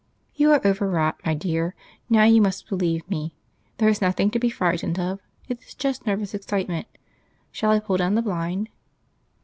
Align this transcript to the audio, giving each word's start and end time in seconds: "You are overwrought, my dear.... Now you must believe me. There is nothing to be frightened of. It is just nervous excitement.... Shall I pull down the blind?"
"You 0.33 0.51
are 0.51 0.65
overwrought, 0.67 1.21
my 1.23 1.35
dear.... 1.35 1.75
Now 2.09 2.23
you 2.23 2.41
must 2.41 2.67
believe 2.67 3.07
me. 3.07 3.35
There 3.77 3.87
is 3.87 4.01
nothing 4.01 4.31
to 4.31 4.39
be 4.39 4.49
frightened 4.49 4.97
of. 4.97 5.19
It 5.47 5.61
is 5.61 5.75
just 5.75 6.07
nervous 6.07 6.33
excitement.... 6.33 6.87
Shall 7.51 7.69
I 7.69 7.81
pull 7.81 7.97
down 7.97 8.15
the 8.15 8.23
blind?" 8.23 8.69